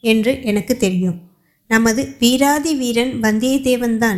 என்று 0.00 0.42
எனக்கு 0.42 0.76
தெரியும். 0.76 1.18
நமது 1.68 2.14
வீராதி 2.18 2.74
வீரன் 2.74 3.20
வந்தியத்தேவன்தான். 3.20 4.16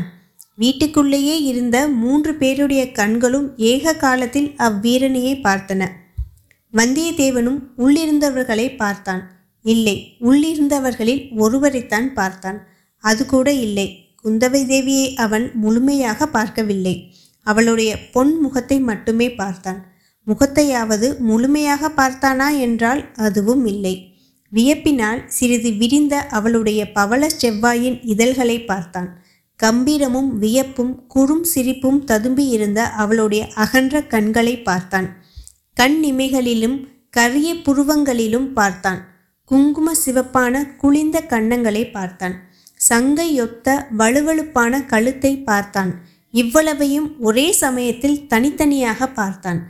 வீட்டுக்குள்ளேயே 0.56 1.42
இருந்த 1.42 1.88
மூன்று 1.88 2.34
பேருடைய 2.34 2.92
கண்களும் 2.92 3.56
ஏக 3.56 3.94
காலத்தில் 3.94 4.54
அவ்வீரனையே 4.58 5.34
பார்த்தன. 5.42 5.88
வந்தியத்தேவனும் 6.72 7.60
உள்ளிருந்தவர்களை 7.78 8.76
பார்த்தான். 8.76 9.22
இல்லை 9.62 10.16
உள்ளிருந்தவர்களில் 10.20 11.22
ஒருவரைத்தான் 11.36 12.14
பார்த்தான். 12.14 12.66
அது 13.10 13.22
கூட 13.26 13.48
இல்லை. 13.66 13.88
குந்தவை 14.22 14.62
தேவியை 14.72 15.08
அவன் 15.14 15.44
முழுமையாக 15.54 16.26
பார்க்கவில்லை. 16.26 16.94
அவளுடைய 17.46 17.90
பொன் 18.14 18.32
முகத்தை 18.40 18.78
மட்டுமே 18.80 19.28
பார்த்தான். 19.32 19.80
முகத்தையாவது 20.26 21.08
முழுமையாக 21.18 21.90
பார்த்தானா 21.96 22.48
என்றால் 22.58 23.02
அதுவும் 23.16 23.64
இல்லை. 23.66 23.94
வியப்பினால் 24.52 25.20
சிறிது 25.26 25.70
விரிந்த 25.72 26.14
அவளுடைய 26.30 26.80
பவள 26.92 27.26
செவ்வாயின் 27.40 27.98
இதழ்களை 28.04 28.58
பார்த்தான். 28.64 29.08
கம்பீரமும் 29.60 30.30
வியப்பும் 30.38 30.92
குறும் 31.06 31.44
சிரிப்பும் 31.44 32.00
ததும்பி 32.04 32.44
இருந்த 32.48 32.80
அவளுடைய 33.02 33.42
அகன்ற 33.54 34.02
கண்களை 34.02 34.54
பார்த்தான். 34.58 35.08
கண் 35.76 35.98
இமைகளிலும் 36.04 36.76
கரிய 37.10 37.50
புருவங்களிலும் 37.66 38.48
பார்த்தான். 38.52 39.00
குங்கும 39.50 39.92
சிவப்பான 40.04 40.54
குளிந்த 40.82 41.16
கன்னங்களை 41.28 41.82
பார்த்தான். 41.90 42.36
சங்கையொத்த 42.88 43.68
வழுவழுப்பான 43.98 44.86
கழுத்தை 44.86 45.32
பார்த்தான். 45.38 45.92
இவ்வளவையும் 46.30 47.20
ஒரே 47.20 47.52
சமயத்தில் 47.52 48.26
தனித்தனியாக 48.26 49.08
பார்த்தான். 49.08 49.60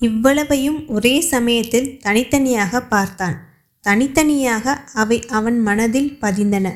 இவ்வளவையும் 0.00 0.88
ஒரே 0.88 1.20
சமயத்தில் 1.20 1.98
தனித்தனியாக 1.98 2.80
பார்த்தான். 2.80 3.36
தனித்தனியாக 3.80 4.74
அவை 4.92 5.18
அவன் 5.28 5.58
மனதில் 5.60 6.10
பதிந்தன. 6.20 6.66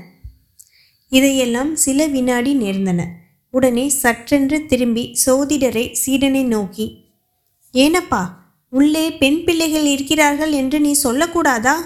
இதையெல்லாம் 1.08 1.72
சில 1.76 2.06
வினாடி 2.06 2.52
நேர்ந்தன. 2.54 3.00
உடனே 3.54 3.92
சற்றென்று 4.02 4.66
திரும்பி 4.66 5.04
சோதிடரை 5.26 5.84
சீடனை 6.06 6.44
நோக்கி 6.44 6.86
ஏனப்பா 7.74 8.22
உள்ளே 8.68 9.12
பெண் 9.12 9.44
பிள்ளைகள் 9.44 9.84
இருக்கிறார்கள் 9.84 10.52
என்று 10.52 10.80
நீ 10.80 10.92
சொல்லக்கூடாதா? 11.02 11.76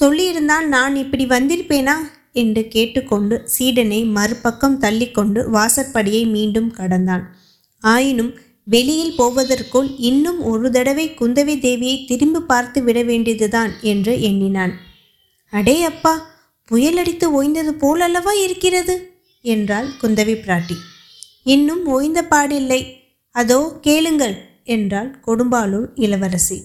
சொல்லியிருந்தால் 0.00 0.66
நான் 0.66 0.96
இப்படி 0.96 1.26
வந்திருப்பேனா? 1.26 1.96
என்று 2.32 2.68
கேட்டுக்கொண்டு 2.68 3.48
சீடனை 3.58 4.10
மறுபக்கம் 4.10 4.80
தள்ளிக்கொண்டு 4.80 5.50
வாசற்படியை 5.50 6.26
மீண்டும் 6.26 6.70
கடந்தான். 6.70 7.36
ஆயினும் 7.80 8.34
வெளியில் 8.64 9.14
போவதற்குள் 9.16 9.96
இன்னும் 9.96 10.40
ஒரு 10.42 10.70
தடவை 10.70 11.10
குந்தவி 11.10 11.54
தேவியை 11.58 12.06
திரும்பி 12.06 12.40
பார்த்து 12.40 12.82
விட 12.82 13.02
வேண்டியதுதான் 13.02 13.72
என்று 13.80 14.20
எண்ணினான். 14.20 14.72
அடே 15.50 15.82
அப்பா 15.82 16.36
புயலடித்து 16.70 17.26
ஓய்ந்தது 17.28 17.72
போலல்லவா 17.72 18.30
இருக்கிறது? 18.30 19.10
என்றாள் 19.40 19.88
குந்தவி 20.02 20.34
பிராட்டி. 20.34 20.76
இன்னும் 21.42 21.86
ஓய்ந்த 21.86 22.26
பாடில்லை. 22.30 22.80
அதோ 23.30 23.78
கேளுங்கள் 23.80 24.34
என்றாள் 24.64 25.20
கொடும்பாலூர் 25.26 25.88
இளவரசி. 25.94 26.64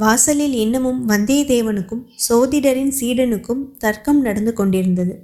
வாசலில் 0.00 0.52
இன்னமும் 0.52 1.08
வந்தியத்தேவனுக்கும் 1.08 2.04
சோதிடரின் 2.28 2.92
சீடனுக்கும் 3.00 3.76
தர்க்கம் 3.78 4.20
நடந்து 4.20 4.52
கொண்டிருந்தது. 4.52 5.14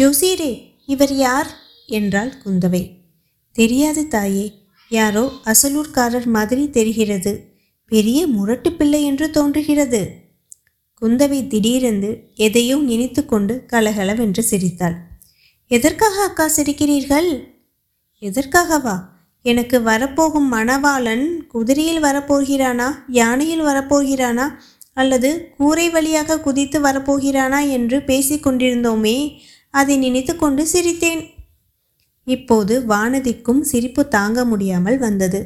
ஜோசியரே 0.00 0.52
இவர் 0.86 1.14
யார்? 1.16 1.50
என்றாள் 1.86 2.32
குந்தவை. 2.44 2.82
தெரியாது 3.52 4.08
தாயே 4.08 4.46
யாரோ 4.88 5.32
அசலூர்காரர் 5.44 6.26
மாதிரி 6.26 6.70
தெரிகிறது. 6.70 7.54
பெரிய 7.86 8.26
முரட்டு 8.26 8.72
பிள்ளை 8.72 9.02
என்று 9.02 9.30
தோன்றுகிறது. 9.30 10.00
குந்தவை 11.02 11.46
திடீரென்று 11.46 12.30
எதையோ 12.34 12.76
நினைத்து 12.76 13.26
கொண்டு 13.26 13.64
கலகலவென்று 13.66 14.42
சிரித்தாள். 14.42 14.96
எதற்காக 15.70 16.24
அக்கா 16.24 16.50
சிரிக்கிறீர்கள்? 16.56 17.30
எதற்காகவா? 18.20 18.96
எனக்கு 19.46 19.76
வரப்போகும் 19.82 20.48
மணவாளன் 20.52 21.24
குதிரையில் 21.46 22.02
வரப்போகிறானா? 22.02 22.88
யானையில் 23.12 23.62
வரப்போகிறானா? 23.62 24.46
அல்லது 24.92 25.30
கூரை 25.56 25.86
வழியாக 25.90 26.38
குதித்து 26.40 26.78
வரப்போகிறானா 26.80 27.60
என்று 27.68 27.98
பேசிக்கொண்டிருந்தோமே 28.06 29.16
அதை 29.74 29.96
நினைத்து 29.96 30.36
கொண்டு 30.36 30.62
சிரித்தேன். 30.72 31.22
இப்போது 32.26 32.74
வானதிக்கும் 32.88 33.60
சிரிப்பு 33.60 34.02
தாங்க 34.08 34.44
முடியாமல் 34.44 34.98
வந்தது. 34.98 35.40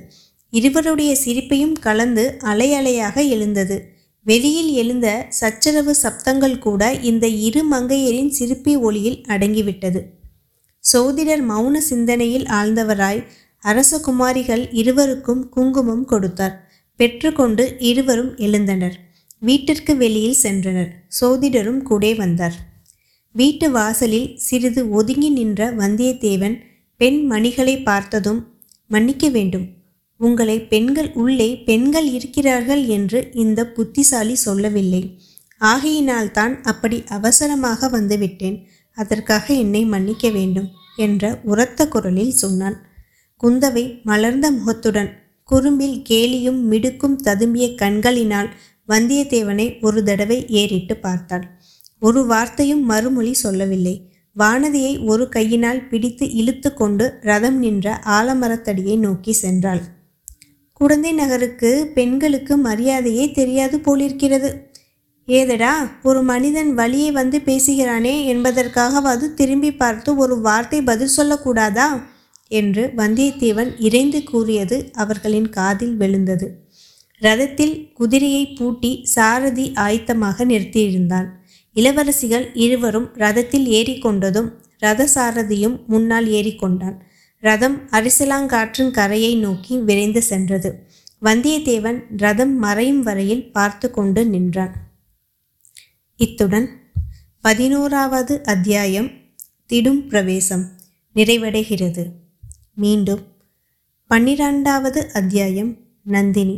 இருவருடைய 0.52 1.12
சிரிப்பையும் 1.24 1.76
கலந்து 1.80 2.24
அலை 2.42 2.68
அலையாக 2.72 3.16
எழுந்தது. 3.28 3.76
வெளியில் 4.26 4.70
எழுந்த 4.72 5.08
சச்சரவு 5.40 5.92
சப்தங்கள் 6.02 6.56
கூட 6.58 6.82
இந்த 7.10 7.26
இரு 7.48 7.62
மங்கையரின் 7.72 8.32
சிரிப்பி 8.38 8.72
ஒளியில் 8.76 9.20
அடங்கிவிட்டது. 9.28 10.00
சோதிடர் 10.84 11.44
மௌன 11.48 11.76
சிந்தனையில் 11.88 12.46
ஆழ்ந்தவராய் 12.50 13.22
அரச 13.60 13.98
குமாரிகள் 13.98 14.68
இருவருக்கும் 14.72 15.48
குங்குமம் 15.48 16.04
கொடுத்தார். 16.04 16.70
பெற்றுக்கொண்டு 16.96 17.76
இருவரும் 17.78 18.36
எழுந்தனர். 18.36 18.92
வீட்டிற்கு 19.38 19.96
வெளியில் 19.96 20.36
சென்றனர். 20.42 20.90
சோதிடரும் 21.20 21.82
கூட 21.82 22.14
வந்தார். 22.14 22.54
வீட்டு 23.32 23.70
வாசலில் 23.70 24.38
சிறிது 24.38 24.90
ஒதுங்கி 24.90 25.28
நின்ற 25.28 25.72
வந்தியத்தேவன் 25.72 26.56
பெண் 26.96 27.26
மணிகளை 27.26 27.82
பார்த்ததும் 27.82 28.54
மன்னிக்க 28.86 29.28
வேண்டும். 29.28 29.66
உங்களை 30.16 30.60
பெண்கள் 30.60 31.12
உள்ளே 31.12 31.58
பெண்கள் 31.58 32.08
இருக்கிறார்கள் 32.08 32.86
என்று 32.86 33.30
இந்த 33.32 33.66
புத்திசாலி 33.66 34.34
சொல்லவில்லை. 34.34 35.20
ஆகையினால்தான் 35.58 36.62
அப்படி 36.62 37.04
அவசரமாக 37.08 37.88
வந்துவிட்டேன் 37.88 38.64
அதற்காக 38.94 39.54
என்னை 39.54 39.84
மன்னிக்க 39.84 40.28
வேண்டும் 40.28 40.68
என்ற 40.96 41.40
உரத்த 41.42 41.88
குரலில் 41.88 42.30
சொன்னான். 42.30 42.88
குந்தவை 43.42 43.84
மலர்ந்த 44.02 44.46
முகத்துடன் 44.50 45.10
குறும்பில் 45.48 45.96
கேலியும் 46.08 46.60
மிடுக்கும் 46.62 47.16
ததும்பிய 47.22 47.66
கண்களினால் 47.74 48.50
வந்தியத்தேவனை 48.88 49.66
ஒரு 49.80 50.02
தடவை 50.02 50.38
ஏறிட்டு 50.48 50.96
பார்த்தாள். 50.96 51.44
ஒரு 51.98 52.26
வார்த்தையும் 52.26 52.84
மறுமொழி 52.84 53.32
சொல்லவில்லை. 53.34 53.94
வானதியை 54.36 54.92
ஒரு 55.04 55.28
கையினால் 55.28 55.88
பிடித்து 55.88 56.26
இழுத்து 56.32 56.70
கொண்டு 56.74 57.06
ரதம் 57.20 57.58
நின்ற 57.58 58.00
ஆலமரத்தடியை 58.06 58.98
நோக்கி 58.98 59.32
சென்றாள். 59.42 59.82
குடந்தை 60.72 61.12
நகருக்கு 61.12 61.70
பெண்களுக்கு 61.94 62.56
மரியாதையே 62.56 63.32
தெரியாது 63.32 63.78
போலிருக்கிறது. 63.80 64.50
ஏதடா 65.28 65.72
ஒரு 66.02 66.22
மனிதன் 66.22 66.70
வழியே 66.74 67.10
வந்து 67.10 67.38
பேசுகிறானே 67.38 68.14
என்பதற்காகவாது 68.26 69.26
திரும்பி 69.34 69.72
பார்த்து 69.72 70.10
ஒரு 70.16 70.40
வார்த்தை 70.40 70.82
பதில் 70.82 71.16
சொல்லக்கூடாதா? 71.16 71.88
என்று 72.50 72.92
வந்தியத்தேவன் 72.96 73.70
இறைந்து 73.78 74.22
கூறியது 74.22 74.90
அவர்களின் 74.92 75.50
காதில் 75.50 75.96
விழுந்தது. 75.96 76.68
ரதத்தில் 77.22 77.92
குதிரையை 77.92 78.46
பூட்டி 78.46 79.04
சாரதி 79.04 79.72
ஆயத்தமாக 79.76 80.44
நிறுத்தியிருந்தான். 80.44 81.28
இளவரசிகள் 81.76 82.46
இருவரும் 82.54 83.08
ரதத்தில் 83.14 83.66
ஏறிக்கொண்டதும் 83.78 84.50
ரத 84.78 85.08
சாரதியும் 85.14 85.86
முன்னால் 85.86 86.26
ஏறிக்கொண்டான். 86.26 86.96
ரதம் 87.38 87.76
அரிசலாங்காற்றின் 87.90 88.90
கரையை 88.90 89.36
நோக்கி 89.36 89.76
விரைந்து 89.78 90.22
சென்றது. 90.22 90.70
வந்தியத்தேவன் 91.22 91.98
ரதம் 92.16 92.54
மறையும் 92.56 93.02
வரையில் 93.02 93.52
பார்த்து 93.52 93.90
கொண்டு 93.90 94.26
நின்றான். 94.26 94.74
இத்துடன் 96.16 96.68
பதினோராவது 97.44 98.42
அத்தியாயம் 98.44 99.10
திடும் 99.70 100.02
பிரவேசம் 100.06 100.64
நிறைவடைகிறது. 101.16 102.19
மீண்டும் 102.80 103.20
பன்னிரெண்டாவது 104.06 105.12
அத்தியாயம் 105.12 105.76
நந்தினி. 106.02 106.56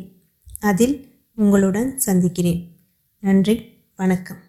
அதில் 0.61 0.95
உங்களுடன் 1.35 1.99
சந்திக்கிறேன். 1.99 2.77
நன்றி 3.21 3.63
வணக்கம். 3.97 4.42